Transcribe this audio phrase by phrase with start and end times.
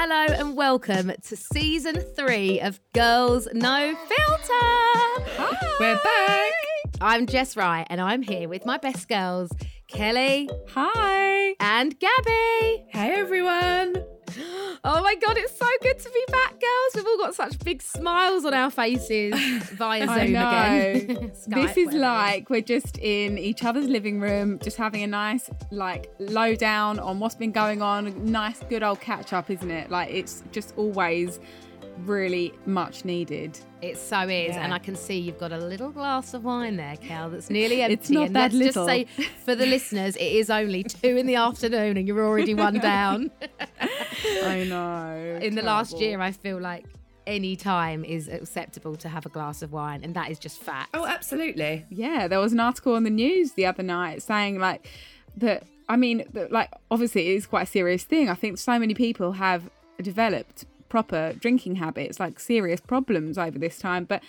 [0.00, 4.46] Hello and welcome to season three of Girls No Filter.
[4.52, 5.76] Hi.
[5.80, 6.52] We're back.
[7.00, 9.50] I'm Jess Wright and I'm here with my best girls,
[9.88, 11.56] Kelly Hi.
[11.58, 12.86] and Gabby.
[12.90, 13.96] Hey, everyone.
[14.84, 16.94] Oh my God, it's so good to be back, girls.
[16.94, 19.34] We've all got such big smiles on our faces
[19.72, 21.32] via Zoom again.
[21.46, 21.98] this is whatever.
[21.98, 27.18] like we're just in each other's living room, just having a nice, like, lowdown on
[27.18, 28.30] what's been going on.
[28.30, 29.90] Nice, good old catch up, isn't it?
[29.90, 31.40] Like, it's just always
[32.04, 33.58] really much needed.
[33.82, 34.64] It so is, Yeah.
[34.64, 37.82] and I can see you've got a little glass of wine there, Cal, that's nearly
[37.82, 37.94] empty.
[37.94, 38.86] It's not and that let's little.
[38.86, 42.54] just say for the listeners, it is only two in the afternoon, and you're already
[42.54, 43.30] one down.
[44.44, 45.38] I know.
[45.42, 46.84] in the last year, I feel like
[47.26, 50.90] any time is acceptable to have a glass of wine, and that is just fact.
[50.94, 51.84] Oh, absolutely.
[51.90, 54.88] Yeah, there was an article on the news the other night saying like
[55.36, 55.64] that.
[55.90, 58.28] I mean, that, like obviously it is quite a serious thing.
[58.28, 59.70] I think so many people have
[60.02, 64.04] developed proper drinking habits, like serious problems over this time.
[64.04, 64.22] But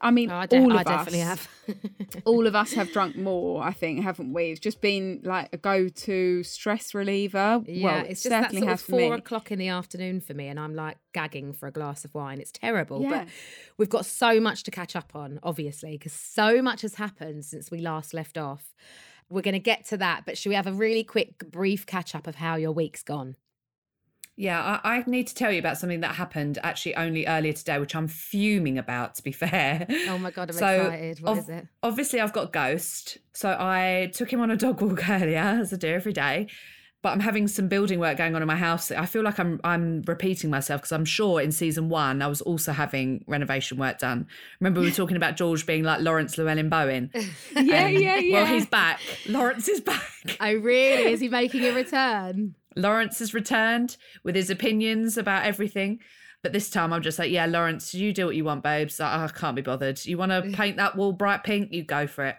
[0.00, 1.76] I mean, Oh, I, de- all I of definitely us, have.
[2.24, 3.62] all of us have drunk more.
[3.62, 4.50] I think, haven't we?
[4.50, 7.62] It's just been like a go-to stress reliever.
[7.66, 10.20] Yeah, well, it's it just that certainly sort has of four o'clock in the afternoon
[10.20, 12.40] for me, and I'm like gagging for a glass of wine.
[12.40, 13.10] It's terrible, Yeah.
[13.10, 13.28] but
[13.78, 17.70] we've got so much to catch up on, obviously, because so much has happened since
[17.70, 18.72] we last left off.
[19.30, 22.14] We're going to get to that, but should we have a really quick, brief catch
[22.14, 23.36] up of how your week's gone?
[24.36, 27.78] Yeah, I, I need to tell you about something that happened actually only earlier today,
[27.78, 29.86] which I'm fuming about, to be fair.
[30.08, 31.20] Oh my God, I'm So, excited.
[31.20, 31.66] What ov- is it?
[31.82, 33.18] Obviously, I've got Ghost.
[33.32, 36.48] So I took him on a dog walk earlier, as I do every day.
[37.02, 38.92] But I'm having some building work going on in my house.
[38.92, 42.40] I feel like I'm I'm repeating myself because I'm sure in season one I was
[42.40, 44.28] also having renovation work done.
[44.60, 47.10] Remember we were talking about George being like Laurence Llewelyn-Bowen.
[47.12, 47.20] Yeah,
[47.56, 48.32] Um, yeah, yeah.
[48.44, 49.00] Well, he's back.
[49.28, 50.36] Lawrence is back.
[50.38, 51.10] Oh, really?
[51.12, 52.54] Is he making a return?
[52.76, 56.00] Lawrence has returned with his opinions about everything.
[56.42, 58.98] But this time I'm just like, yeah, Lawrence, you do what you want, babes.
[58.98, 60.04] I, I can't be bothered.
[60.04, 61.72] You want to paint that wall bright pink?
[61.72, 62.36] You go for it.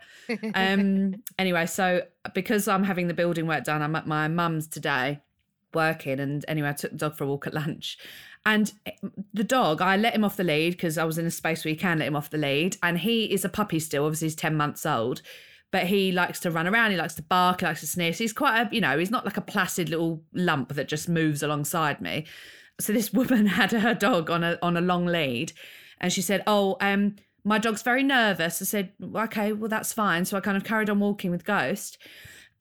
[0.54, 1.24] Um.
[1.40, 2.02] anyway, so
[2.34, 5.22] because I'm having the building work done, I'm at my mum's today
[5.74, 6.20] working.
[6.20, 7.98] And anyway, I took the dog for a walk at lunch.
[8.46, 8.74] And
[9.34, 11.72] the dog, I let him off the lead because I was in a space where
[11.74, 12.76] you can let him off the lead.
[12.84, 14.04] And he is a puppy still.
[14.04, 15.22] Obviously, he's 10 months old.
[15.74, 16.92] But he likes to run around.
[16.92, 17.62] He likes to bark.
[17.62, 18.18] He likes to sniff.
[18.18, 21.10] So he's quite a, you know, he's not like a placid little lump that just
[21.10, 22.28] moves alongside me.
[22.80, 25.52] So this woman had her dog on a on a long lead,
[26.00, 30.26] and she said, "Oh, um, my dog's very nervous." I said, "Okay, well that's fine."
[30.26, 31.98] So I kind of carried on walking with Ghost,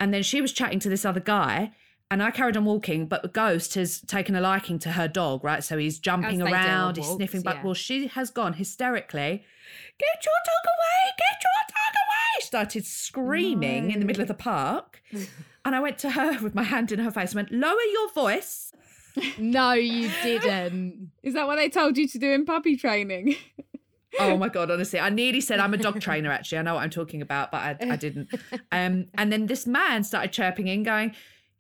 [0.01, 1.73] and then she was chatting to this other guy.
[2.13, 5.43] And I carried on walking, but the Ghost has taken a liking to her dog,
[5.43, 5.65] right?
[5.65, 7.57] So he's jumping around, he's walks, sniffing back.
[7.57, 7.65] yeah.
[7.65, 9.43] Well, she has gone hysterically.
[9.99, 11.13] Get your dog away!
[11.17, 12.41] Get your dog away!
[12.41, 15.03] She started screaming in the middle of the park.
[15.65, 18.13] And I went to her with my hand in her face and went, Lower your
[18.13, 18.73] voice.
[19.39, 21.13] No, you didn't.
[21.23, 23.37] Is that what they told you to do in puppy training?
[24.19, 26.33] Oh my god, honestly, I nearly said I'm a dog trainer.
[26.33, 28.29] Actually, I know what I'm talking about, but I, I didn't.
[28.73, 31.15] Um, and then this man started chirping in, going,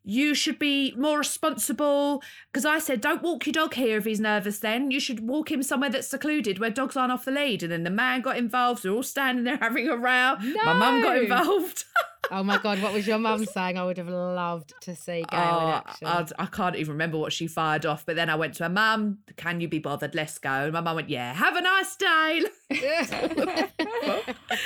[0.04, 4.20] "You should be more responsible." Because I said, "Don't walk your dog here if he's
[4.20, 4.58] nervous.
[4.58, 7.72] Then you should walk him somewhere that's secluded where dogs aren't off the lead." And
[7.72, 8.82] then the man got involved.
[8.82, 10.36] They're all standing there having a row.
[10.64, 11.84] My mum got involved.
[12.30, 13.76] Oh my God, what was your mum saying?
[13.76, 16.06] I would have loved to see Gail in Oh, action.
[16.06, 18.06] I, I can't even remember what she fired off.
[18.06, 19.18] But then I went to her mum.
[19.36, 20.14] Can you be bothered?
[20.14, 20.50] Let's go.
[20.50, 22.42] And my mum went, "Yeah, have a nice day."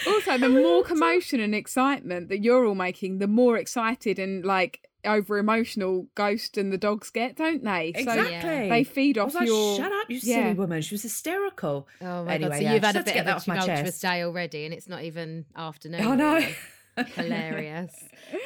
[0.07, 4.81] also, the more commotion and excitement that you're all making, the more excited and like
[5.05, 7.93] over emotional Ghost and the dogs get, don't they?
[7.95, 8.69] So Exactly.
[8.69, 9.77] they feed I off was like, your.
[9.77, 10.43] shut up, you yeah.
[10.43, 10.83] silly woman.
[10.83, 11.87] She was hysterical.
[12.01, 12.57] Oh my Anyway, god!
[12.57, 14.03] So yeah, you've had a bit of that a off my tumultuous chest.
[14.03, 16.03] day already, and it's not even afternoon.
[16.05, 16.37] Oh no.
[16.39, 16.55] yet.
[16.97, 17.95] Hilarious.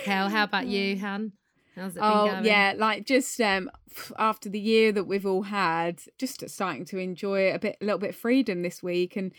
[0.05, 1.33] Kel, how about you, Han?
[1.77, 2.45] How's it been Oh going?
[2.45, 3.71] yeah, like just um
[4.19, 7.99] after the year that we've all had, just starting to enjoy a bit, a little
[7.99, 9.33] bit of freedom this week, and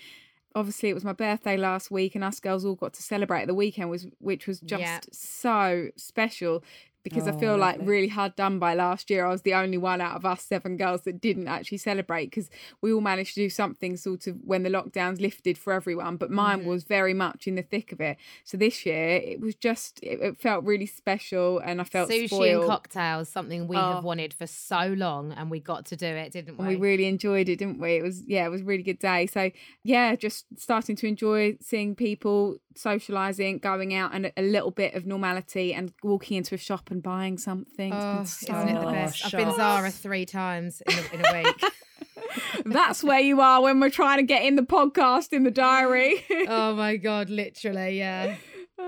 [0.56, 3.54] obviously it was my birthday last week, and us girls all got to celebrate the
[3.54, 5.00] weekend, was which was just Yeah.
[5.12, 6.64] so special
[7.04, 9.26] because I Oh, feel like really hard done by last year.
[9.26, 12.50] I was the only one out of us seven girls that didn't actually celebrate because
[12.82, 16.30] we all managed to do something sort of when the lockdowns lifted for everyone, but
[16.32, 16.68] mine Mm-hmm.
[16.70, 18.18] was very much in the thick of it.
[18.44, 22.28] So this year it was just it, it felt really special, and I felt Sushi
[22.28, 22.64] spoiled.
[22.64, 23.96] and cocktails, something we Oh.
[23.96, 26.68] have wanted for so long, and we got to do it, didn't we?
[26.68, 27.96] We really enjoyed it, didn't we?
[27.96, 29.26] It was yeah, it was a really good day.
[29.28, 29.52] So
[29.84, 34.94] yeah, just starting to enjoy seeing people, socializing, going out, and a- a little bit
[34.94, 37.94] of normality, and walking into a shop and buying something.
[37.94, 39.26] Oh, so isn't it the Oh, best?
[39.26, 39.48] I've been.
[39.50, 41.64] Oh, Zara three times in a, in a week.
[42.66, 46.24] That's where you are when we're trying to get in the podcast in the diary.
[46.48, 48.36] oh my god, literally, yeah.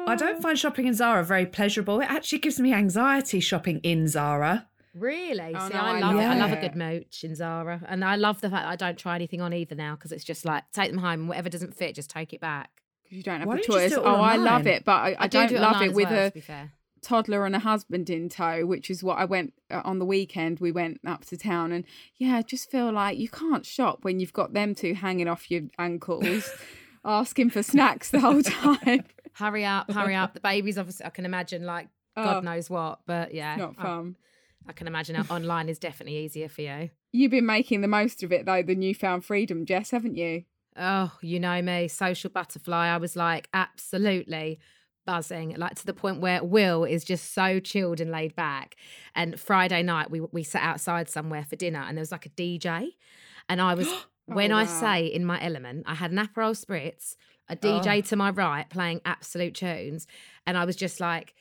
[0.07, 1.99] I don't find shopping in Zara very pleasurable.
[1.99, 4.67] It actually gives me anxiety shopping in Zara.
[4.95, 5.53] Really?
[5.55, 6.23] Oh, See, no, I I love it.
[6.23, 6.75] I love a good it.
[6.75, 9.75] mooch in Zara, and I love the fact that I don't try anything on either
[9.75, 12.39] now because it's just like take them home, and whatever doesn't fit, just take it
[12.41, 12.69] back.
[13.03, 14.03] 'Cause you don't have Why the don't you just choice.
[14.05, 16.25] Oh, all I love it, but I, I, do don't do love it with well,
[16.27, 16.71] a to be fair.
[17.01, 20.59] toddler and a husband in tow, which is what I went uh, on the weekend.
[20.59, 21.83] We went up to town, and
[22.17, 25.51] yeah, I just feel like you can't shop when you've got them two hanging off
[25.51, 26.49] your ankles,
[27.05, 29.03] asking for snacks the whole time.
[29.33, 30.35] Hurry up, hurry up.
[30.35, 33.81] The babies, obviously, I can imagine like God Oh, knows what, but yeah, not I-
[33.83, 34.15] fun.
[34.67, 36.91] I, can imagine online is definitely easier for you.
[37.11, 40.43] You've been making the most of it though, the newfound freedom, Jess, haven't you?
[40.77, 42.87] Oh, you know me, social butterfly.
[42.87, 44.59] I was like absolutely
[45.05, 48.75] buzzing, like to the point where Will is just so chilled and laid back.
[49.15, 52.29] And Friday night, we we sat outside somewhere for dinner, and there was like a
[52.29, 52.89] DJ,
[53.49, 53.87] and I was
[54.25, 57.15] when Oh, I say in my element, I had an Aperol spritz,
[57.49, 58.01] a DJ oh.
[58.01, 60.07] to my right playing absolute tunes,
[60.45, 61.33] and I was just like.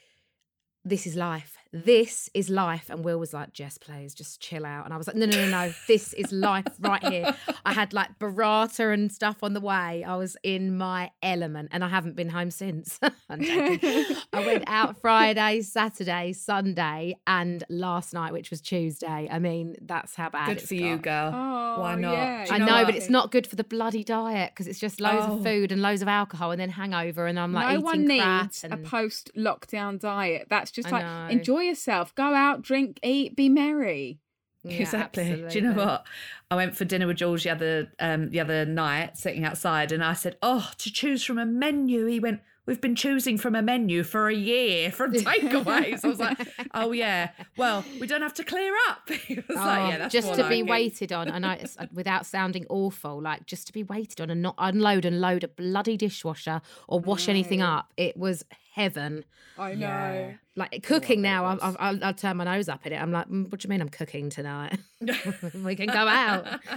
[0.84, 1.56] This is life.
[1.74, 2.90] This is life.
[2.90, 4.84] And Will was like, Jess, please just chill out.
[4.84, 5.72] And I was like, no, no, no, no.
[5.88, 7.34] This is life right here.
[7.64, 10.04] I had like burrata and stuff on the way.
[10.04, 13.00] I was in my element and I haven't been home since.
[13.30, 14.16] I'm joking.
[14.34, 19.26] I went out Friday, Saturday, Sunday, and last night, which was Tuesday.
[19.32, 21.32] I mean, that's how bad Good it's for you, girl.
[21.34, 22.12] Oh, Why not?
[22.12, 25.00] yeah, I you know, but it's not good for the bloody diet because it's just
[25.00, 25.38] loads Oh.
[25.38, 28.04] of food and loads of alcohol and then hangover and I'm like no eating one
[28.06, 28.74] needs and...
[28.74, 30.48] a post lockdown diet.
[30.50, 31.28] That's just I like know.
[31.28, 34.18] enjoy yourself, go out, drink, eat, be merry.
[34.64, 35.44] Yeah, exactly.
[35.48, 36.06] Do you know what?
[36.50, 40.04] I went for dinner with George the other um the other night, sitting outside, and
[40.04, 43.62] I said, "Oh, to choose from a menu." He went, "We've been choosing from a
[43.62, 46.38] menu for a year from takeaways." I was like,
[46.74, 50.12] "Oh yeah, well, we don't have to clear up." He was like, Oh, "Yeah, that's
[50.12, 51.26] just to like be it." waited on.
[51.26, 54.54] And I it's uh, without sounding awful, like just to be waited on and not
[54.58, 57.92] unload and load a bloody dishwasher or wash anything up.
[57.96, 59.24] It was heaven.
[59.58, 59.86] I know.
[59.86, 60.32] Yeah.
[60.56, 61.76] Like cooking now, I, was.
[61.78, 62.96] I, I'll, I'll turn my nose up at it.
[62.96, 64.78] I'm like, "Mm, what do you mean I'm cooking tonight?
[65.00, 66.60] we can go out.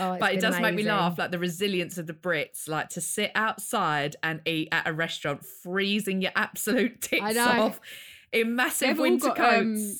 [0.00, 3.00] Oh, but it does make me laugh, like the resilience of the Brits, like to
[3.02, 7.78] sit outside and eat at a restaurant, freezing your absolute tits off
[8.32, 9.60] in massive They've winter got coats.
[9.60, 9.94] um,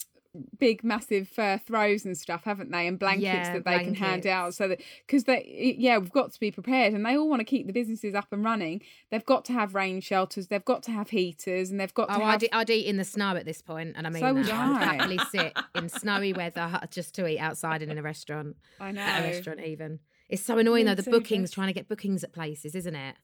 [0.58, 2.86] big, massive uh, throws and stuff, haven't they?
[2.86, 4.54] And blankets Yeah, that they can hand out.
[4.54, 7.44] So that because they, yeah, we've got to be prepared, and they all want to
[7.44, 8.82] keep the businesses up and running.
[9.10, 10.48] They've got to have rain shelters.
[10.48, 12.42] They've got to have heaters, and they've got to Oh, have.
[12.42, 14.54] I'd, I'd eat in the snow at this point, and I mean, So would that.
[14.54, 18.56] I would happily sit in snowy weather just to eat outside and in a restaurant.
[18.80, 19.00] I know.
[19.00, 20.00] At a restaurant, even.
[20.28, 20.96] It's so annoying Me though.
[20.96, 21.54] The too, bookings, Jess.
[21.54, 23.14] trying to get bookings at places, isn't it?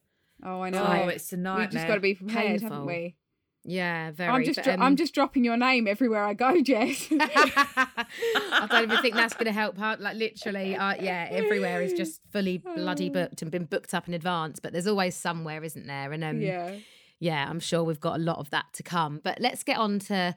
[0.45, 0.85] Oh, I know.
[1.05, 3.17] Oh, it's a nightmare We've just got to be prepared, haven't we?
[3.65, 4.31] Yeah, very.
[4.31, 7.09] I'm just, but, um, I'm just dropping your name everywhere I go, Jess.
[7.13, 9.79] I don't even think that's going to help.
[9.79, 14.15] Like literally, uh, yeah, everywhere is just fully bloody booked and been booked up in
[14.15, 14.59] advance.
[14.59, 16.13] But there's always somewhere, isn't there?
[16.13, 16.75] And um, yeah.
[17.21, 17.47] yeah.
[17.49, 19.21] I'm sure we've got a lot of that to come.
[19.23, 20.35] But let's get on to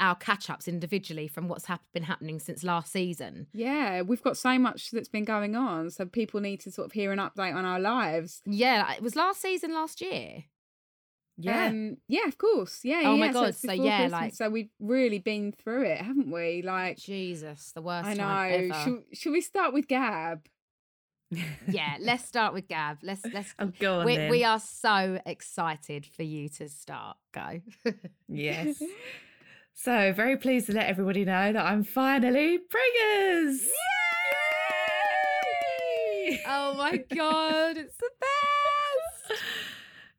[0.00, 3.46] our catch ups individually from what's hap- been happening since last season.
[3.52, 6.92] Yeah, we've got so much that's been going on, so people need to sort of
[6.92, 8.42] hear an update on our lives.
[8.44, 10.44] Yeah, it was last season last year.
[11.36, 11.66] Yeah.
[11.66, 12.80] Um, yeah, of course.
[12.84, 13.02] Yeah.
[13.04, 16.30] Oh my God, it's so yeah, Christmas, like- so we've really been through it, haven't
[16.30, 16.62] we?
[16.62, 18.74] Like, Jesus, the worst I time know.
[18.84, 20.46] Should, should we start with Gab?
[21.68, 22.98] yeah, let's start with Gab.
[23.02, 23.52] Let's let's.
[23.58, 24.30] Oh, go on we, then.
[24.30, 27.16] we are so excited for you to start.
[27.32, 27.60] Go.
[28.28, 28.82] Yes.
[29.76, 33.58] So very pleased to let everybody know that I'm finally preggers.
[36.28, 36.40] Yay!
[36.46, 38.53] oh my god, it's the best.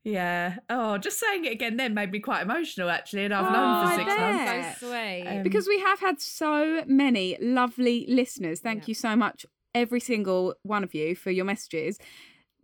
[0.05, 0.57] Yeah.
[0.69, 3.87] Oh, just saying it again then made me quite emotional actually, and I've Oh, known
[3.87, 4.19] for six bet.
[4.45, 4.79] months.
[4.79, 5.27] So sweet.
[5.27, 8.59] Um, Because we have had so many lovely listeners.
[8.59, 8.89] Thank Yeah.
[8.89, 11.97] you so much, every single one of you, for your messages.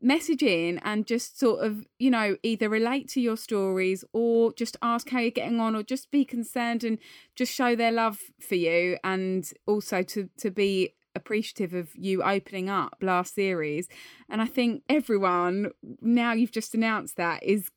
[0.03, 4.77] Message in and just sort of, you know, either relate to your stories or just
[4.81, 6.99] ask how you're getting on or just be concerned and
[7.35, 12.69] just show their love for you and also to to be appreciative of you opening
[12.69, 13.87] up last series.
[14.29, 17.69] And I think everyone, now you've just announced that, is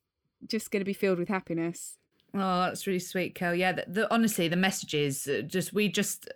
[0.46, 1.98] just going to be filled with happiness.
[2.34, 3.54] Oh, that's really sweet, Kel.
[3.54, 6.28] Yeah, the, the, honestly, the messages uh, just we just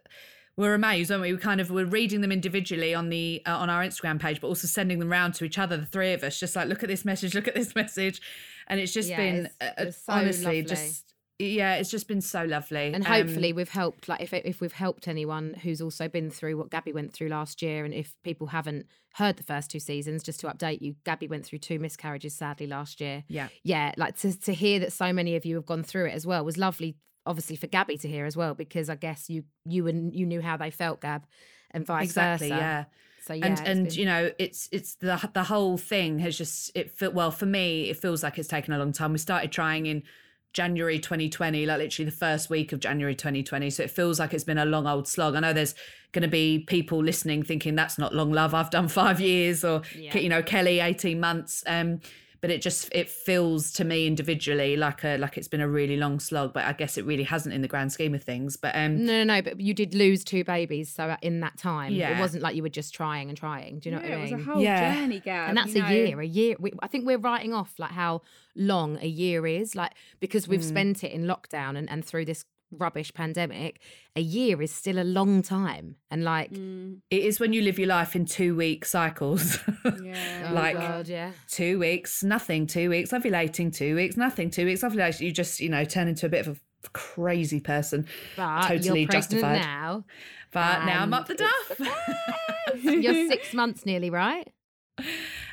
[0.56, 1.32] were amazed, weren't we?
[1.32, 4.46] We kind of were reading them individually on the uh, on our Instagram page, but
[4.48, 6.88] also sending them round to each other, the three of us, just like look at
[6.88, 8.20] this message, look at this message,
[8.68, 10.62] and it's just Yeah, been it's- uh, it's so honestly lovely.
[10.62, 11.07] just
[11.38, 14.72] yeah, it's just been so lovely, and Um, hopefully we've helped like if if we've
[14.72, 18.48] helped anyone who's also been through what Gabby went through last year and if people
[18.48, 22.34] haven't heard the first two seasons just to update you Gabby went through two miscarriages
[22.36, 23.24] sadly last year.
[23.28, 26.12] Yeah, yeah like to to hear that so many of you have gone through it
[26.14, 29.44] as well was lovely obviously for Gabby to hear as well because I guess you
[29.64, 31.24] you and you knew how they felt Gab
[31.70, 32.60] and vice exactly, versa.
[32.60, 32.84] yeah.
[33.22, 36.72] so yeah and and been- you know it's it's the the whole thing has just
[36.74, 39.12] it feel well for me it feels like it's taken a long time.
[39.12, 40.02] We started trying in
[40.52, 43.70] January 2020, like literally the first week of January 2020.
[43.70, 45.34] So it feels like it's been a long old slog.
[45.34, 45.74] I know there's
[46.12, 48.54] going to be people listening thinking that's not long love.
[48.54, 50.16] I've done five years or, Yeah.
[50.18, 51.62] you know, Kelly, 18 months.
[51.66, 52.00] Um,
[52.40, 55.96] but it just it feels to me individually like a like it's been a really
[55.96, 58.74] long slog but i guess it really hasn't in the grand scheme of things but
[58.76, 59.42] um No, no, no.
[59.42, 62.68] But you did lose two babies, so in that time, it wasn't like you were
[62.68, 63.78] just trying and trying.
[63.80, 64.94] Do you know yeah, what I mean it was a whole Yeah.
[64.94, 65.48] journey, Gab.
[65.48, 65.88] and that's a know.
[65.88, 66.20] year.
[66.20, 66.56] A year.
[66.58, 68.22] We, I think we're writing off like how
[68.54, 70.68] long a year is, like because we've Mm.
[70.68, 73.80] spent it in lockdown and, and through this rubbish pandemic.
[74.16, 77.78] A year is still a long time, and like, Mm, it is when you live
[77.78, 79.58] your life in two week cycles
[80.02, 80.48] yeah.
[80.50, 81.32] oh like- God, yeah.
[81.48, 85.68] two weeks nothing two weeks ovulating two weeks nothing two weeks ovulating you just you
[85.68, 88.06] know turn into a bit of a crazy person
[88.36, 89.60] But Totally you're pregnant justified.
[89.60, 90.04] now.
[90.52, 91.80] but now i'm up the duff
[92.82, 94.48] You're six months nearly, right?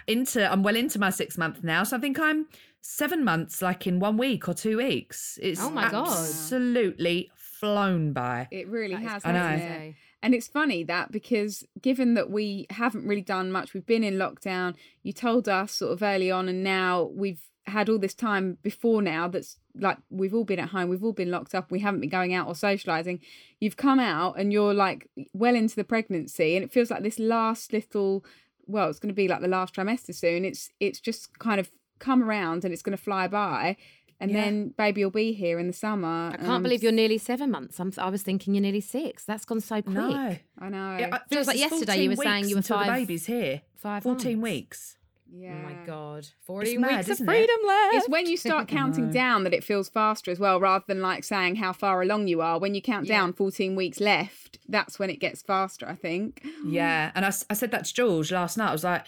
[0.07, 2.47] into i'm well into my six month now so i think i'm
[2.87, 6.07] seven months like in one week or two weeks it's Oh my God.
[6.07, 9.39] absolutely flown by It really That is has, I know.
[9.39, 9.75] hasn't it?
[9.75, 9.95] crazy.
[10.21, 14.15] And it's funny that because given that we haven't really done much, we've been in
[14.15, 18.57] lockdown, you told us sort of early on, and now we've had all this time
[18.63, 21.79] before now that's like we've all been at home, we've all been locked up, we
[21.79, 23.19] haven't been going out or socializing.
[23.59, 27.19] You've come out and you're like well into the pregnancy, and it feels like this
[27.19, 28.23] last little
[28.67, 30.43] well, it's going to be like the last trimester soon.
[30.43, 31.69] It's it's just kind of
[32.05, 33.77] come around and it's going to fly by.
[34.19, 34.41] And Yeah.
[34.45, 36.29] then baby will be here in the summer.
[36.33, 37.79] I can't I'm believe you're nearly seven months.
[37.81, 39.25] I'm, I was thinking you're nearly six.
[39.25, 39.93] That's gone so quick.
[39.95, 40.91] no I know.
[40.95, 43.61] It, I- Feels like yesterday you were saying weeks you were five- the baby's here
[43.75, 44.43] Five 14 months.
[44.51, 44.97] weeks
[45.37, 45.53] yeah.
[45.59, 47.29] Oh my god, fourteen mad, weeks of isn't it?
[47.29, 47.93] freedom left.
[47.95, 51.23] It's when you start counting down that it feels faster as well, rather than like
[51.25, 52.57] saying how far along you are.
[52.57, 53.17] When you count Yeah.
[53.17, 56.45] down 14 weeks left, that's when it gets faster, I think.
[56.65, 57.11] Yeah.
[57.15, 58.69] And I, I said that to George last night.
[58.69, 59.03] I was like,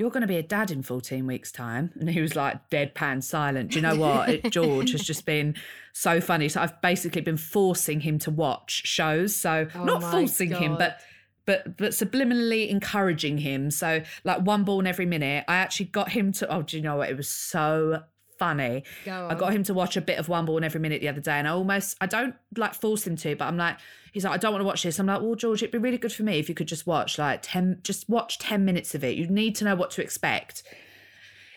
[0.00, 1.92] you're going to be a dad in 14 weeks' time.
[2.00, 3.72] And he was like, deadpan silent.
[3.72, 4.30] Do you know what?
[4.30, 5.56] It, George has just been
[5.92, 6.48] so funny.
[6.48, 9.36] So I've basically been forcing him to watch shows.
[9.36, 11.00] So Oh not forcing him, but.
[11.46, 13.72] But, but subliminally encouraging him.
[13.72, 16.54] So, like one born every minute, I actually got him to.
[16.54, 17.08] Oh, do you know what?
[17.08, 18.02] It was so
[18.40, 18.84] funny.
[19.04, 21.20] Go I got him to watch a bit of One Born every minute the other
[21.20, 23.76] day, and I almost I don't like force him to, but I'm like,
[24.12, 24.98] he's like, I don't want to watch this.
[24.98, 27.18] I'm like, well, George, it'd be really good for me if you could just watch
[27.18, 29.16] like ten, just watch ten minutes of it.
[29.16, 30.62] You need to know what to expect.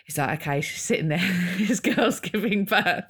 [0.05, 1.17] He's like, okay, she's sitting there,
[1.57, 3.05] his girl's giving birth.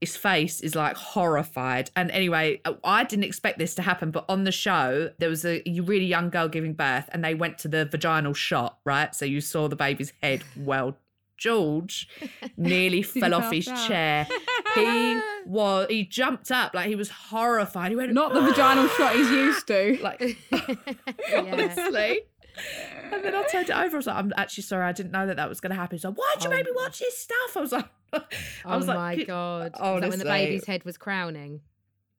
[0.00, 1.90] His face is like horrified.
[1.94, 5.62] And anyway, I didn't expect this to happen, but on the show, there was a
[5.66, 9.14] really young girl giving birth and they went to the vaginal shot, right?
[9.14, 10.42] So you saw the baby's head.
[10.56, 10.96] Well,
[11.40, 12.06] George
[12.56, 13.88] nearly fell off his out?
[13.88, 14.26] chair.
[14.74, 17.90] He was, he jumped up like he was horrified.
[17.90, 19.98] He went, Not the vaginal shot he's used to.
[20.02, 20.20] like,
[21.36, 22.20] honestly.
[23.10, 23.96] And then I turned it over.
[23.96, 24.84] I was like, I'm actually sorry.
[24.84, 25.96] I didn't know that that was going to happen.
[25.96, 27.56] He's like, why'd you Oh make me watch this stuff?
[27.56, 28.20] I was like, I
[28.66, 29.66] Oh like, my "Could- god!
[29.74, 31.60] Is that when the baby's head was crowning?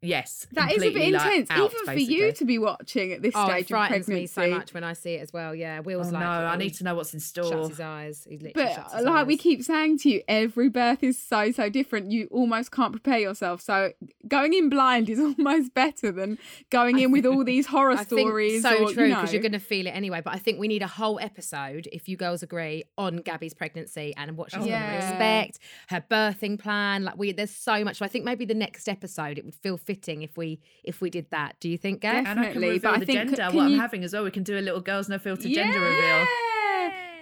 [0.03, 0.47] Yes.
[0.53, 3.33] That is a bit like, intense, out, even for you to be watching at this
[3.35, 5.53] Oh, stage it frightens of me so much when I see it as well.
[5.53, 7.69] Yeah, Will's Oh, like, no, I oh, need to know what's in Shuts store.
[7.69, 8.25] his eyes.
[8.27, 11.51] He literally But shuts his like we keep saying to you, every birth is so
[11.51, 12.11] so different.
[12.11, 13.61] You almost can't prepare yourself.
[13.61, 13.91] So
[14.27, 16.39] going in blind is almost better than
[16.71, 18.63] going in with all these horror I think stories.
[18.63, 19.39] so or, true because you know.
[19.39, 20.21] are going to feel it anyway.
[20.25, 24.15] But I think we need a whole episode, if you girls agree, on Gabby's pregnancy
[24.17, 25.09] and what she's Oh, going to yeah.
[25.11, 27.03] expect, her birthing plan.
[27.03, 27.97] Like we, there's so much.
[27.97, 31.09] So I think maybe the next episode it would feel fitting if we if we
[31.09, 31.55] did that.
[31.59, 32.15] Do you think, Gab?
[32.15, 34.13] and I can Definitely, reveal but I the think- gender, can what I'm having as
[34.13, 34.23] well.
[34.23, 36.25] We can do a little girls no filter gender reveal.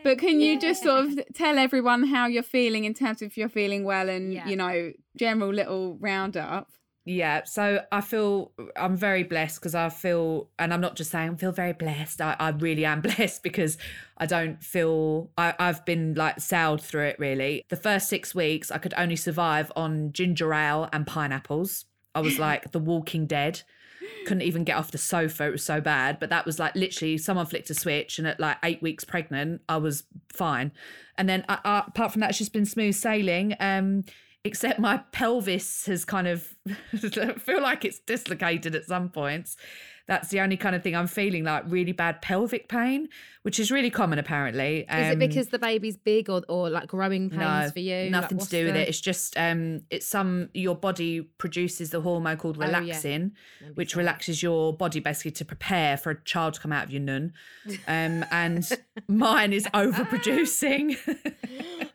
[0.02, 3.50] But can you just sort of tell everyone how you're feeling in terms of you're
[3.50, 4.48] feeling well and Yeah.
[4.48, 6.70] you know general little roundup?
[7.06, 11.32] Yeah, so I feel I'm very blessed because I feel, and I'm not just saying
[11.32, 12.22] I feel very blessed.
[12.22, 13.78] I, I really am blessed because
[14.18, 17.64] I don't feel I, I've been like sailed through it really.
[17.70, 21.86] The first six weeks, I could only survive on ginger ale and pineapples.
[22.20, 23.62] I was like the Walking Dead.
[24.26, 25.48] Couldn't even get off the sofa.
[25.48, 26.20] It was so bad.
[26.20, 29.62] But that was like literally someone flicked a switch, and at like eight weeks pregnant,
[29.70, 30.72] I was fine.
[31.18, 33.56] And then I, I, apart from that, it's just been smooth sailing.
[33.60, 34.04] Um,
[34.44, 36.56] except my pelvis has kind of
[37.40, 39.58] feel like it's dislocated at some points.
[40.10, 43.08] That's the only kind of thing I'm feeling like really bad pelvic pain,
[43.44, 44.80] which is really common apparently.
[44.80, 48.02] Is it Um, because the baby's big or, or like growing pains no, for you?
[48.04, 48.90] Like, Nothing to what's do with the- it.
[48.90, 52.80] It's just um it's some your body produces the hormone called Oh, yeah.
[52.82, 53.32] relaxin,
[53.76, 54.00] which so.
[54.00, 57.32] relaxes your body basically to prepare for a child to come out of your nun.
[57.88, 58.68] Um and
[59.08, 60.98] mine is overproducing.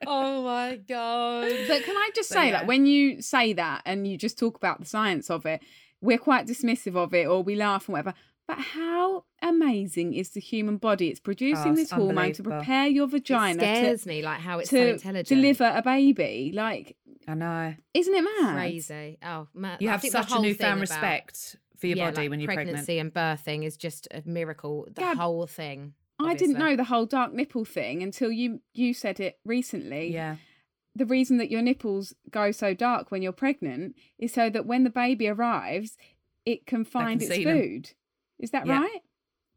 [0.07, 1.51] Oh my god!
[1.67, 2.59] But can I just So, say, yeah.
[2.59, 5.63] like, when you say that and you just talk about the science of it,
[6.05, 8.15] we're quite dismissive of it or we laugh and whatever.
[8.47, 11.09] But how amazing is the human body?
[11.09, 14.41] It's producing Oh, it's this hormone to prepare your It vagina to, scares me, like
[14.41, 15.29] how it's so to intelligent.
[15.29, 16.53] deliver a baby.
[16.55, 16.97] Like,
[17.27, 17.75] I know.
[17.95, 18.55] Isn't it mad?
[18.55, 19.19] Crazy.
[19.25, 19.79] Oh, man.
[19.81, 22.31] You I have such a whole thing newfound about- respect for your yeah, body like
[22.31, 22.69] when you're pregnant.
[22.85, 24.85] pregnancy and birthing is just a miracle.
[24.89, 25.95] The Gab, whole thing.
[26.21, 30.13] I didn't know the whole dark nipple thing until you you said it recently.
[30.13, 30.37] Yeah.
[30.97, 34.85] The reason that your nipples go so dark when you're pregnant is so that when
[34.85, 35.97] the baby arrives,
[36.47, 37.59] it can find its see them.
[37.61, 37.91] food.
[38.39, 38.81] Is that Yeah.
[38.83, 39.01] right?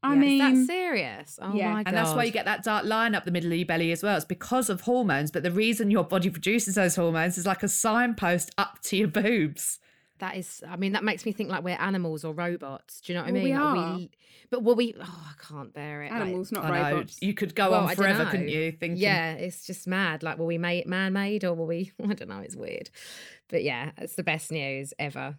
[0.04, 0.20] I Yeah.
[0.20, 1.40] mean, Is that serious?
[1.42, 1.74] Oh yeah.
[1.74, 1.88] my god.
[1.90, 4.04] And that's why you get that dark line up the middle of your belly as
[4.04, 4.16] well.
[4.16, 7.68] It's because of hormones, but the reason your body produces those hormones is like a
[7.68, 9.80] signpost up to your boobs.
[10.20, 13.02] That is, I mean, that makes me think like we're animals or robots.
[13.02, 13.60] Do you know what Well, I we mean?
[13.60, 14.18] Like, are.
[14.50, 14.96] but will we?
[15.00, 16.12] Oh, I can't bear it.
[16.12, 16.96] like- animals, not I know.
[16.98, 17.22] robots.
[17.22, 18.32] You could go Well, I on don't forever, know.
[18.32, 18.72] couldn't you?
[18.72, 20.24] Thinking, yeah, it's just mad.
[20.24, 21.92] Like, were we made man-made or were we?
[22.04, 22.40] I don't know.
[22.40, 22.90] It's weird,
[23.50, 25.38] but yeah, it's the best news ever.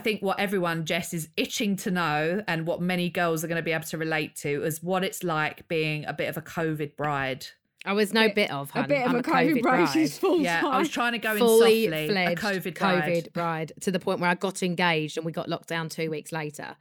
[0.00, 3.62] Think what everyone, Jess, is itching to know and what many girls are going to
[3.62, 6.96] be able to relate to is what it's like being a bit of a COVID
[6.96, 7.46] bride.
[7.86, 9.88] I was no Bit- bit of a bit of I'm a COVID bride.
[9.88, 12.08] She's full Yeah, I was trying to go in fully softly.
[12.08, 13.04] A fledged COVID bride.
[13.04, 16.10] COVID bride to the point where I got engaged and we got locked down two
[16.10, 16.76] weeks later.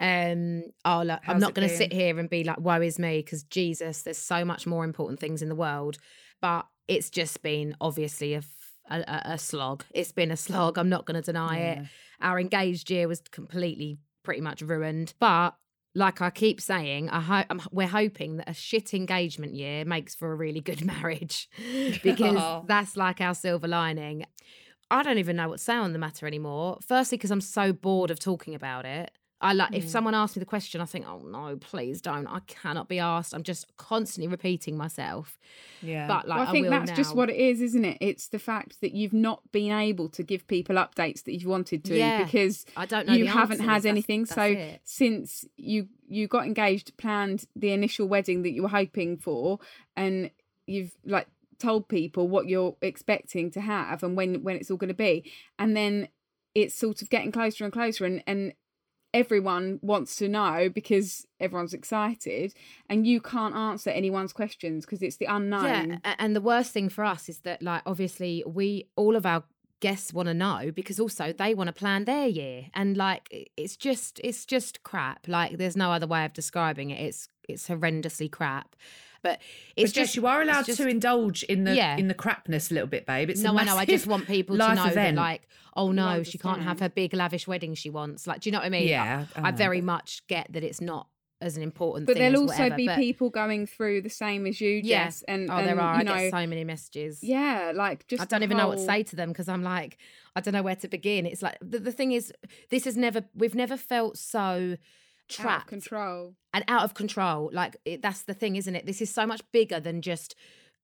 [0.00, 3.00] Um, oh, look, I'm How's not going to sit here and be like, "Woe is
[3.00, 5.98] me," because Jesus, there's so much more important things in the world.
[6.40, 8.46] But it's just been obviously a, f-
[8.90, 9.84] a, a- a slog.
[9.94, 10.78] It's been a slog.
[10.78, 11.78] I'm not going to deny it.
[12.20, 15.14] Our engaged year was completely, pretty much ruined.
[15.20, 15.54] But
[15.94, 20.14] like I keep saying, I ho- I'm, we're hoping that a shit engagement year makes
[20.14, 21.48] for a really good marriage
[22.02, 22.64] because Oh.
[22.68, 24.24] that's like our silver lining.
[24.90, 26.78] I don't even know what to say on the matter anymore.
[26.86, 29.10] Firstly, because I'm so bored of talking about it.
[29.40, 29.88] I like if Mm.
[29.88, 32.26] someone asks me the question, I think, oh no, please don't.
[32.26, 33.32] I cannot be asked.
[33.34, 35.38] I'm just constantly repeating myself.
[35.80, 36.08] Yeah.
[36.08, 37.98] But like, Well, I think will that's just what it is, isn't it?
[38.00, 41.84] It's the fact that you've not been able to give people updates that you've wanted
[41.84, 43.14] to Yeah, because I don't know.
[43.14, 44.22] you haven't had That's- anything.
[44.24, 44.80] that's so it.
[44.84, 49.60] since you you got engaged, planned the initial wedding that you were hoping for,
[49.96, 50.30] and
[50.66, 51.28] you've like
[51.60, 55.30] told people what you're expecting to have and when when it's all going to be,
[55.60, 56.08] and then
[56.56, 58.52] it's sort of getting closer and closer, and and
[59.14, 62.52] everyone wants to know because everyone's excited
[62.90, 65.64] and you can't answer anyone's questions because it's the unknown
[66.04, 69.44] Yeah, and the worst thing for us is that, like, obviously, we all of our
[69.80, 73.76] guests want to know because also they want to plan their year, and like, it's
[73.76, 75.26] just, it's just crap.
[75.26, 77.00] Like, there's no other way of describing it.
[77.00, 78.76] It's, it's horrendously crap.
[79.22, 79.40] But
[79.76, 81.96] it's But Jess, just you are allowed just- to indulge in the Yeah.
[81.96, 83.30] in the crapness a little bit, babe.
[83.30, 83.76] It's no, a I know.
[83.76, 85.16] I just want people to know event.
[85.16, 88.26] that, like, oh no, she can't have her big lavish wedding she wants.
[88.26, 88.88] Like, do you know what I mean?
[88.88, 91.08] I- Yeah, I I, know, very much get that it's not
[91.40, 92.22] as an important but thing.
[92.32, 95.04] there'll as also whatever, be but- people going through the same as you Yeah.
[95.04, 95.94] Jess and, Oh, and there are.
[95.94, 97.22] you I know get so many messages.
[97.22, 99.62] yeah like just I don't the even know what to say to them because I'm
[99.62, 99.98] like,
[100.34, 101.26] I don't know where to begin.
[101.26, 102.32] It's like the, the thing is,
[102.70, 104.78] this has never, we've never felt so out of
[105.28, 107.50] trapped control and out of control.
[107.52, 108.84] Like it, that's the thing, isn't it?
[108.84, 110.34] This is so much bigger than just,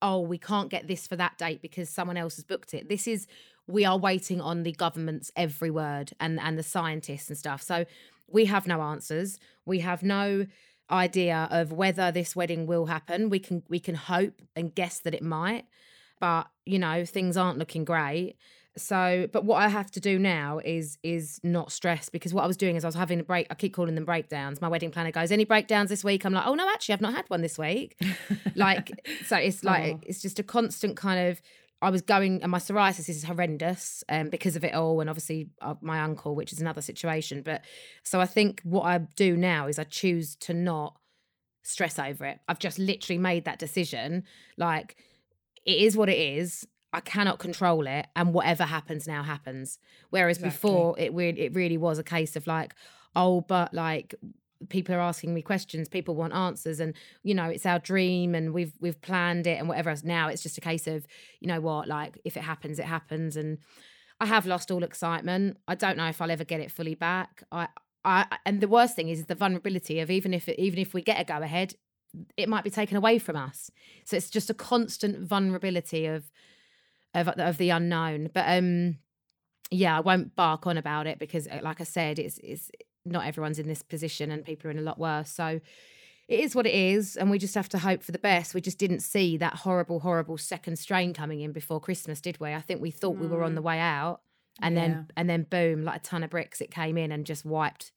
[0.01, 2.89] oh, we can't get this for that date because someone else has booked it.
[2.89, 3.27] This is,
[3.67, 7.61] we are waiting on the government's every word and and the scientists and stuff.
[7.61, 7.87] So
[8.29, 9.41] we have no answers.
[9.67, 10.47] We have no
[10.91, 13.31] idea of whether this wedding will happen.
[13.31, 15.65] We can we can hope and guess that it might,
[16.21, 18.37] but you know things aren't looking great.
[18.77, 22.47] So, but what I have to do now is is not stress because what I
[22.49, 23.47] was doing is I was having a break.
[23.51, 24.61] I keep calling them breakdowns.
[24.61, 27.15] My wedding planner goes, "Any breakdowns this week?" I'm like, "Oh no, actually, I've not
[27.15, 27.97] had one this week."
[28.57, 28.91] like,
[29.27, 30.01] so it's like Oh.
[30.07, 31.41] it's just a constant kind of.
[31.83, 35.51] I was going, and my psoriasis is horrendous um, because of it all, and obviously
[35.61, 37.43] uh, my uncle, which is another situation.
[37.43, 37.63] But
[38.03, 40.97] so I think what I do now is I choose to not
[41.63, 42.41] stress over it.
[42.49, 44.25] I've just literally made that decision.
[44.57, 44.97] Like,
[45.67, 46.67] it is what it is.
[46.95, 49.79] I cannot control it, and whatever happens now happens.
[50.11, 50.51] Whereas Exactly.
[50.57, 52.75] before, it really, it really was a case of like,
[53.17, 54.15] oh, but like
[54.69, 58.55] people are asking me questions, people want answers, and you know, it's our dream, and
[58.55, 60.05] we've we've planned it, and whatever else.
[60.05, 61.07] Now it's just a case of,
[61.41, 63.59] you know what, like if it happens, it happens, and
[64.21, 65.59] I have lost all excitement.
[65.67, 67.43] I don't know if I'll ever get it fully back.
[67.51, 67.69] I,
[68.05, 71.21] I, and the worst thing is the vulnerability of even if even if we get
[71.21, 71.75] a go ahead,
[72.37, 73.71] it might be taken away from us.
[74.05, 76.31] So it's just a constant vulnerability of
[77.14, 78.31] of of the unknown.
[78.33, 78.98] But um,
[79.70, 82.70] yeah, I won't bark on about it because, uh, like I said, it's it's
[83.05, 85.31] not everyone's in this position, and people are in a lot worse.
[85.31, 85.61] So
[86.27, 88.55] it is what it is, and we just have to hope for the best.
[88.55, 92.53] We just didn't see that horrible, horrible second strain coming in before Christmas, did we?
[92.53, 94.20] I think we thought we were on the way out,
[94.62, 94.81] and Yeah.
[94.88, 97.92] then and then boom, like a ton of bricks, it came in and just wiped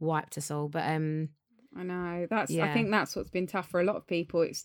[0.00, 0.68] wiped us all.
[0.68, 1.28] But um,
[1.76, 2.26] I know.
[2.30, 2.64] That's yeah.
[2.64, 4.40] I think that's what's been tough for a lot of people.
[4.42, 4.64] It's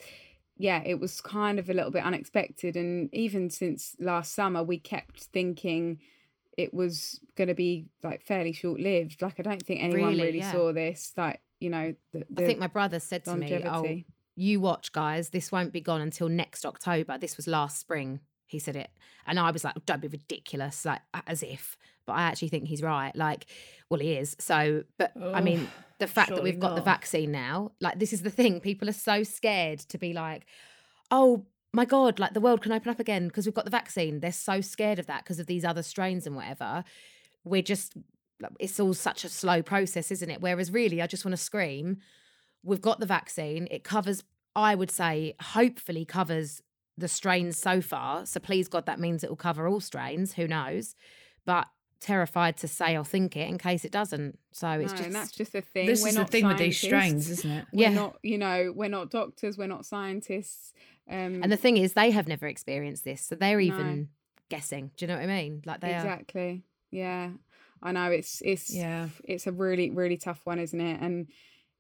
[0.62, 4.78] yeah, it was kind of a little bit unexpected and even since last summer we
[4.78, 6.00] kept thinking
[6.58, 9.22] it was going to be like fairly short lived.
[9.22, 10.24] Like I don't think anyone Really?
[10.24, 10.52] really, Yeah.
[10.52, 13.86] saw this like you know, the, I think my brother said to me, "Oh,
[14.36, 15.30] you watch, guys.
[15.30, 17.18] This won't be gone until next October.
[17.20, 18.20] This was last spring."
[18.52, 18.90] He said it,
[19.26, 21.78] and I was like, "Don't be ridiculous!" Like as if.
[22.06, 23.16] But I actually think he's right.
[23.16, 23.46] Like,
[23.90, 24.36] well, he is.
[24.40, 28.12] So, but I Oh, mean, the fact that we've got the vaccine now, like, this
[28.12, 28.60] is the thing.
[28.60, 30.46] People are so scared to be like,
[31.10, 34.20] "Oh." My God, like the world can open up again because we've got the vaccine.
[34.20, 36.84] They're so scared of that because of these other strains and whatever.
[37.46, 37.94] We're just,
[38.60, 40.42] it's all such a slow process, isn't it?
[40.42, 42.00] Whereas really, I just want to scream
[42.64, 43.70] we've got the vaccine.
[43.72, 44.22] It covers,
[44.54, 46.62] I would say, hopefully covers
[47.02, 48.26] the strains so far.
[48.26, 50.34] So please God, that means it will cover all strains.
[50.34, 50.96] Who knows?
[51.46, 51.68] But
[52.00, 54.40] terrified to say or think it in case it doesn't.
[54.52, 55.86] So it's no, just and that's just the thing.
[55.86, 57.66] This we're is the not thing with these strains, isn't it?
[57.72, 57.94] We're Yeah.
[57.94, 60.74] not, you know, we're not doctors, we're not scientists.
[61.10, 63.64] Um, and the thing is, they have never experienced this, so they're No.
[63.76, 64.10] even
[64.50, 64.92] guessing.
[64.98, 65.62] Do you know what I mean?
[65.66, 65.98] Like they are.
[65.98, 66.64] exactly.
[66.90, 67.32] Yeah,
[67.84, 69.10] I know it's it's Yeah.
[69.24, 71.00] it's a really really tough one, isn't it?
[71.02, 71.28] And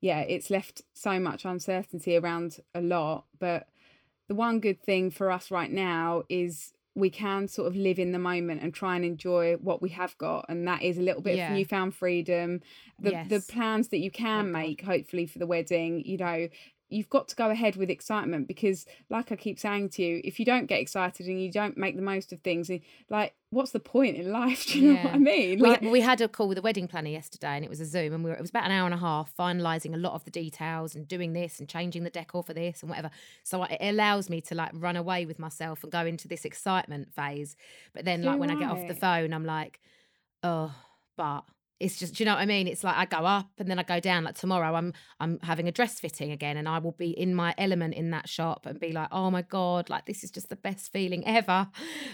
[0.01, 3.25] yeah, it's left so much uncertainty around a lot.
[3.39, 3.67] But
[4.32, 8.13] the one good thing for us right now is we can sort of live in
[8.13, 11.22] the moment and try and enjoy what we have got, and that is a little
[11.22, 11.52] bit Yeah.
[11.52, 12.62] of newfound freedom.
[12.98, 14.60] The the plans that you can Thank God.
[14.62, 16.48] make, hopefully for the wedding, you know.
[16.91, 20.39] You've got to go ahead with excitement because, like I keep saying to you, if
[20.39, 23.71] you don't get excited and you don't make the most of things, eh, like, what's
[23.71, 24.65] the point in life?
[24.67, 25.60] Do you know what I mean?
[25.60, 27.86] We, Like, we had a call with the wedding planner yesterday and it was a
[27.86, 30.13] Zoom and we were, it was about an hour and a half finalising a lot
[30.13, 33.10] of the details and doing this and changing the decor for this and whatever.
[33.43, 37.13] So it allows me to like run away with myself and go into this excitement
[37.13, 37.56] phase.
[37.93, 39.80] But then like when I get off the phone, I'm like,
[40.43, 40.73] oh,
[41.17, 41.43] but
[41.82, 42.67] it's just, do you know what I mean?
[42.67, 44.24] It's like I go up and then I go down.
[44.24, 47.54] Like tomorrow, I'm I'm having a dress fitting again, and I will be in my
[47.58, 50.56] element in that shop and be like, oh my god, like this is just the
[50.56, 51.67] best feeling ever.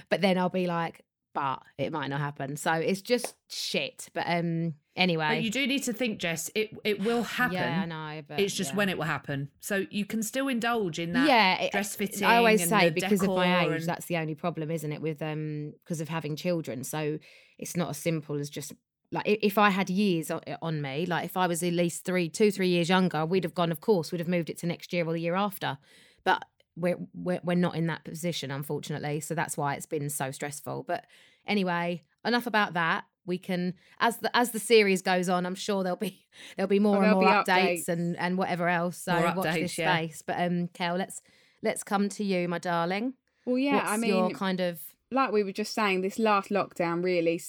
[0.09, 1.03] But then I'll be like,
[1.33, 2.57] but it might not happen.
[2.57, 4.09] So it's just shit.
[4.13, 7.53] But um, anyway, But you do need to think, Jess, it it will happen.
[7.57, 8.21] Yeah, I know.
[8.27, 8.77] But It's just yeah.
[8.77, 9.49] when it will happen.
[9.59, 11.27] So you can still indulge in that.
[11.27, 14.17] yeah, it- dress fitting I always and say because of my age, and- that's the
[14.17, 15.01] only problem, isn't it?
[15.01, 17.19] With um, because of having children, so
[17.59, 18.73] it's not as simple as just
[19.11, 22.51] like if I had years on, me, like if I was at least three, two,
[22.51, 23.71] three years younger, we'd have gone.
[23.71, 25.77] Of course, we'd have moved it to next year or the year after,
[26.23, 26.43] but.
[26.79, 29.19] We're, we're we're not in that position, unfortunately.
[29.21, 30.83] So that's why it's been so stressful.
[30.87, 31.05] But
[31.47, 33.05] anyway, enough about that.
[33.25, 36.77] We can as the as the series goes on, I'm sure there'll be there'll be
[36.77, 37.87] more and more updates, updates.
[37.87, 38.97] and and whatever else.
[38.97, 39.95] So More watch this updates, yeah.
[39.95, 40.21] space.
[40.21, 41.23] But um, Kel, let's
[41.63, 43.15] let's come to you, my darling.
[43.47, 46.51] well, yeah, What's I mean, your kind of like we were just saying, this last
[46.51, 47.41] lockdown really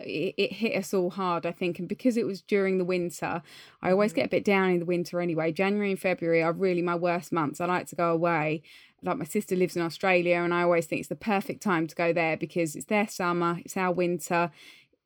[0.00, 3.42] it, it hit us all hard, I think, and because it was during the winter,
[3.82, 5.52] I always get a bit down in the winter anyway.
[5.52, 7.60] January and February are really my worst months.
[7.60, 8.62] I like to go away.
[9.02, 11.94] Like my sister lives in Australia, and I always think it's the perfect time to
[11.94, 14.50] go there because it's their summer, it's our winter.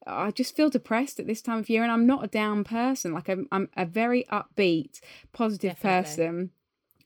[0.07, 3.13] I just feel depressed at this time of year, and I'm not a down person.
[3.15, 5.01] Like I'm, I'm a very upbeat,
[5.33, 6.03] positive Definitely.
[6.03, 6.51] person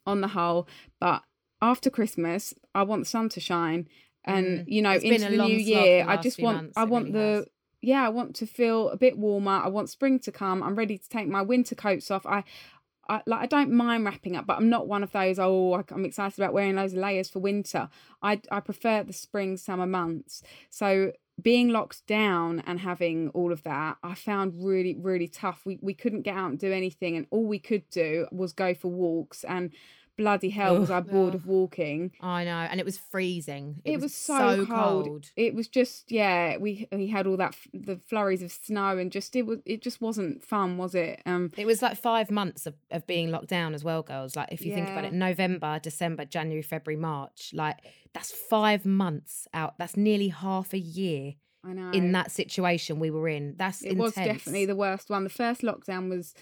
[0.07, 0.67] on the whole.
[0.99, 1.23] But
[1.61, 3.89] after Christmas, I want the sun to shine,
[4.25, 4.65] and Mm.
[4.67, 7.07] you know, It's been into a the new year, the I just want, I want
[7.07, 7.47] really the has.
[7.81, 9.61] Yeah, I want to feel a bit warmer.
[9.65, 10.63] I want spring to come.
[10.63, 12.27] I'm ready to take my winter coats off.
[12.27, 12.45] I,
[13.09, 15.39] I like I don't mind wrapping up, but I'm not one of those.
[15.39, 17.89] Oh, I'm excited about wearing loads of layers for winter.
[18.23, 20.43] I I prefer the spring summer months.
[20.71, 25.63] So being locked down and having all of that, I found really really tough.
[25.65, 28.75] We we couldn't get out and do anything, and all we could do was go
[28.75, 29.45] for walks.
[29.45, 29.73] And
[30.19, 31.07] bloody hell, was Ugh.
[31.09, 32.11] I bored of walking.
[32.21, 33.81] I know, and it was freezing.
[33.85, 35.31] It, was, so, cold.
[35.37, 36.59] It was just yeah.
[36.59, 40.03] We we had all that the flurries of snow and just it was it just
[40.03, 41.23] wasn't fun, was it?
[41.25, 44.37] Um, It was like five months of, of being locked down as well, girls.
[44.37, 47.79] Like if you think about it, November, December, January, February, March, like
[48.13, 49.79] that's five months out.
[49.79, 53.55] That's nearly half a year I know in that situation we were in.
[53.57, 55.25] That's it was definitely the worst one.
[55.25, 56.35] The first lockdown was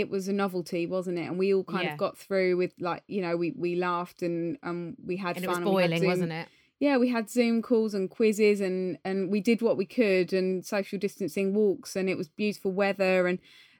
[0.00, 1.26] it was a novelty, wasn't it?
[1.30, 1.92] And we all kind Yeah.
[1.94, 5.44] of got through with like you know we we laughed and um we had and
[5.44, 5.48] it fun.
[5.48, 6.48] was and boiling, Zoom- wasn't it?
[6.78, 10.64] Yeah, we had Zoom calls and quizzes and and we did what we could and
[10.64, 13.38] social distancing walks and it was beautiful weather and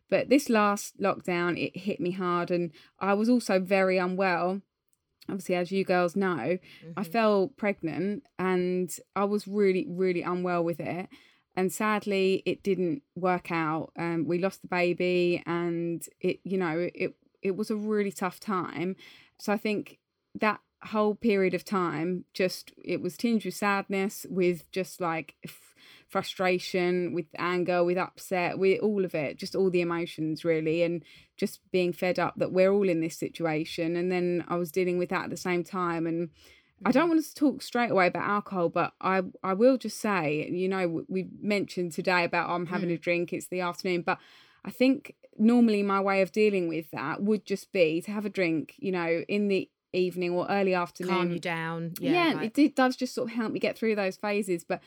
[0.09, 4.63] but this last lockdown it hit me hard and I was also very unwell.
[5.29, 6.59] Obviously, as you girls know,
[6.97, 7.13] I Mhm.
[7.13, 11.09] fell pregnant and I was really, really unwell with it.
[11.57, 13.91] And sadly, it didn't work out.
[13.99, 18.39] Um, we lost the baby, and it, you know, it it was a really tough
[18.41, 18.97] time.
[19.39, 19.99] So I think
[20.35, 25.75] that whole period of time, just it was tinged with sadness, with just like f-
[26.09, 31.05] frustration, with anger, with upset, with all of it, just all the emotions really, and
[31.37, 33.97] just being fed up that we're all in this situation.
[33.97, 36.31] And then I was dealing with that at the same time, and
[36.85, 37.15] I don't mm.
[37.15, 41.05] want to talk straight away about alcohol, but I I will just say, you know,
[41.09, 43.01] we mentioned today about I'm having a mm.
[43.01, 44.19] drink, it's the afternoon, but
[44.65, 48.31] I think normally my way of dealing with that would just be to have a
[48.31, 51.15] drink, you know, in the evening or early afternoon.
[51.15, 51.95] Calm you down.
[52.01, 54.65] Yeah, Yeah, like- it, it does just sort of help me get through those phases.
[54.65, 54.83] But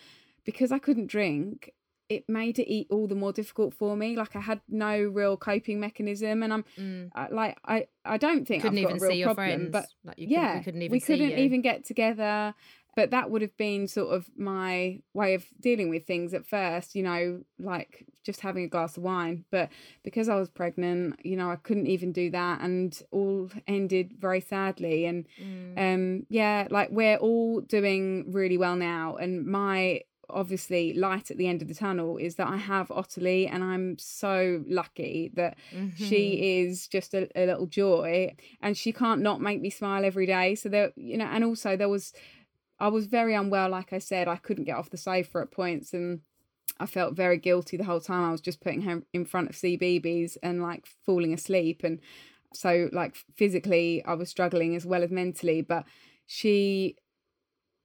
[0.46, 1.74] because I couldn't drink,
[2.10, 4.16] it made it all the more difficult for me.
[4.16, 7.12] Like I had no real coping mechanism, and I'm Mm.
[7.16, 9.60] I, like I I don't think couldn't I've got even a real see your problem,
[9.60, 9.72] friends.
[9.72, 11.38] but like you yeah, we couldn't even we couldn't you.
[11.38, 12.54] even get together.
[12.96, 16.96] But that would have been sort of my way of dealing with things at first,
[16.96, 19.46] you know, like just having a glass of wine.
[19.52, 19.70] But
[20.04, 24.42] because I was pregnant, you know, I couldn't even do that, and all ended very
[24.42, 25.06] sadly.
[25.06, 25.78] And Mm.
[25.96, 31.48] um, yeah, like we're all doing really well now, and my obviously light at the
[31.48, 35.96] end of the tunnel is that I have Ottilie, and I'm so lucky that Mhm.
[35.98, 40.26] she is just a, a little joy and she can't not make me smile every
[40.26, 42.14] day so there you know and also there was
[42.80, 45.94] i was very unwell like i said i couldn't get off the sofa at points
[45.94, 46.22] and
[46.80, 49.56] i felt very guilty the whole time i was just putting her in front of
[49.56, 52.00] cbeebies and like falling asleep and
[52.54, 55.84] so like physically i was struggling as well as mentally but
[56.26, 56.96] she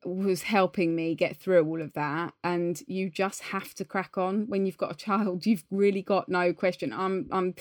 [0.06, 4.46] was helping me get through all of that and you just have to crack on.
[4.48, 6.92] When you've got a child you've really got no question.
[6.92, 7.54] I'm i'm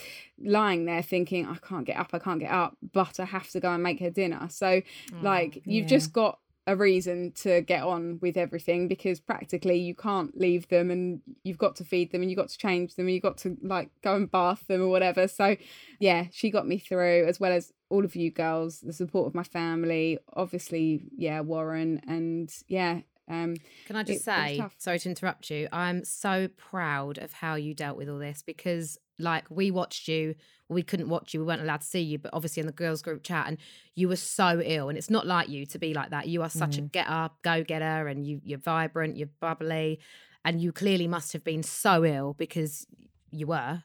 [0.43, 3.59] lying there thinking i can't get up i can't get up but i have to
[3.59, 4.47] go and make her dinner.
[4.49, 4.81] So
[5.13, 5.97] oh, like you've yeah.
[5.97, 10.89] just got a reason to get on with everything because practically you can't leave them
[10.91, 13.37] and you've got to feed them and you've got to change them and you've got
[13.37, 15.27] to like go and bath them or whatever.
[15.27, 15.57] So
[15.99, 19.35] yeah she got me through as well as all of you girls the support of
[19.35, 23.55] my family obviously yeah warren and yeah um
[23.87, 27.73] Can I just it- say, sorry to interrupt you, I'm so proud of how you
[27.73, 30.35] dealt with all this because, like, we watched you,
[30.69, 33.01] we couldn't watch you, we weren't allowed to see you, but obviously in the girls'
[33.01, 33.57] group chat, and
[33.95, 34.89] you were so ill.
[34.89, 36.27] And it's not like you to be like that.
[36.27, 36.91] You are such a mm.
[36.91, 39.99] get up, go getter, and you, you're vibrant, you're bubbly,
[40.45, 42.85] and you clearly must have been so ill because
[43.31, 43.83] you were.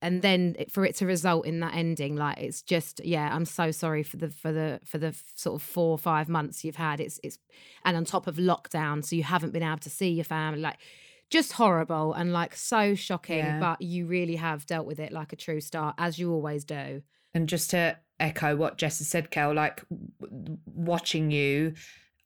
[0.00, 3.72] And then for it to result in that ending, like it's just, yeah, I'm so
[3.72, 7.00] sorry for the for the for the sort of four or five months you've had.
[7.00, 7.38] It's it's
[7.84, 10.60] and on top of lockdown, so you haven't been able to see your family.
[10.60, 10.78] Like,
[11.30, 13.38] just horrible and like so shocking.
[13.38, 13.60] Yeah.
[13.60, 17.02] But you really have dealt with it like a true star, as you always do.
[17.34, 19.82] And just to echo what Jess has said, Kel, like
[20.20, 21.74] w- watching you,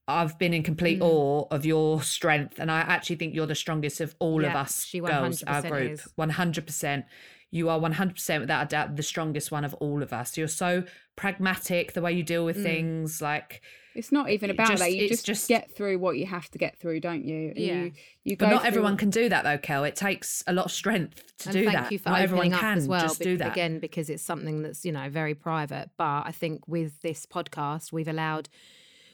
[0.09, 1.05] I've been in complete Mm.
[1.07, 2.59] awe of your strength.
[2.59, 5.93] And I actually think you're the strongest of all of us she girls, our group.
[5.93, 6.09] is.
[6.19, 7.05] 100%.
[7.53, 10.37] You are 100% without a doubt the strongest one of all of us.
[10.37, 10.83] You're so
[11.17, 12.63] pragmatic, the way you deal with Mm.
[12.63, 13.23] things.
[13.23, 13.61] Like,
[13.95, 16.59] it's not even about just- that you just, just- get through what you have to
[16.59, 17.75] get through don't you and Yeah.
[17.85, 17.93] you,
[18.25, 19.85] you but not through- everyone can do that though, Kel.
[19.85, 21.93] It takes a lot of strength to and do thank that.
[21.93, 23.01] you for not opening everyone up can as well.
[23.03, 23.53] just do that.
[23.53, 25.91] again because it's something that's you know very private.
[25.99, 28.49] But I think with this podcast, we've allowed.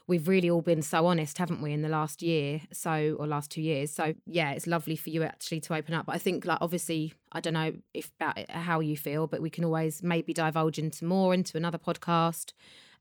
[0.08, 3.50] We've really all been so honest, haven't we, in the last year, so or last
[3.50, 3.90] two years.
[3.92, 6.06] So yeah, it's lovely for you actually to open up.
[6.06, 9.50] But I think, like, obviously, I don't know if about how you feel, but we
[9.50, 12.54] can always maybe divulge into more into another podcast,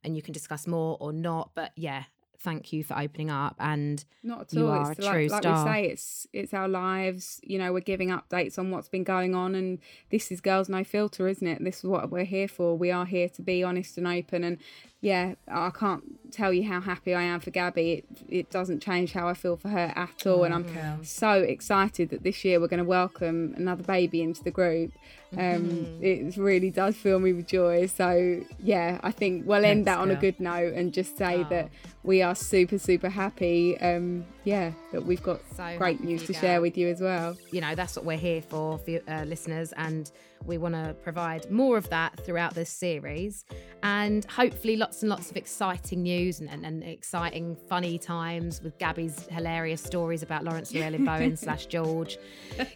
[0.03, 1.51] and you can discuss more or not.
[1.55, 2.03] But yeah,
[2.39, 4.73] thank you for opening up and Not at You all.
[4.73, 5.65] are it's a like, true like star.
[5.65, 7.39] we say, it's it's our lives.
[7.43, 9.79] You know, we're giving updates on what's been going on, and
[10.11, 11.63] this is Girls No Filter, isn't it?
[11.63, 12.77] This is what we're here for.
[12.77, 14.43] We are here to be honest and open.
[14.43, 14.57] And
[15.01, 17.91] yeah, I can't tell you how happy I am for Gabby.
[17.93, 20.43] It it doesn't change how I feel for her at all.
[20.43, 20.99] and I'm Kel.
[21.03, 24.91] so excited that this year we're going to welcome another baby into the group.
[25.33, 26.03] Um, Mm-hmm.
[26.03, 27.85] It really does fill me with joy.
[27.87, 31.43] So yeah, I think we'll end Thanks, that on a good note and just say
[31.45, 31.49] Oh.
[31.49, 31.69] that
[32.03, 33.77] we are super super happy.
[33.79, 37.37] Um, yeah, that we've got So great news to share with you as well.
[37.51, 40.11] you know that's what we're here for for uh, listeners and
[40.45, 43.45] we want to provide more of that throughout this series.
[43.83, 48.77] And hopefully lots and lots of exciting news and, and, and exciting funny times with
[48.79, 52.17] gabby's hilarious stories about lawrence llewellyn bowen slash george.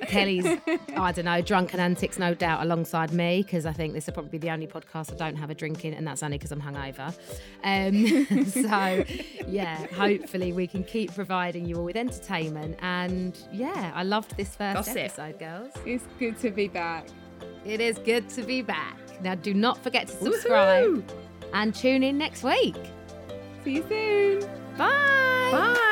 [0.08, 0.46] Kelly's
[0.96, 4.30] i don't know drunken antics no doubt alongside me because i think this will probably
[4.32, 6.62] be the only podcast i don't have a drink in and that's only because i'm
[6.62, 7.14] hungover.
[7.64, 9.04] Um, so
[9.48, 12.78] yeah hopefully we can keep providing you all with entertainment.
[12.82, 14.98] And yeah i loved this first Gossip.
[14.98, 15.72] episode girls.
[15.86, 17.08] It's good to be back.
[17.66, 21.04] It is good to be back now do not forget to subscribe Woohoo!
[21.54, 22.76] and tune in next week
[23.64, 24.40] See you soon.
[24.78, 25.88] bye Bye.